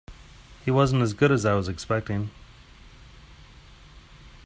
He 0.65 0.71
wasn't 0.71 1.03
as 1.03 1.13
good 1.13 1.31
as 1.31 1.45
I 1.45 1.53
was 1.53 1.69
expecting. 1.69 2.31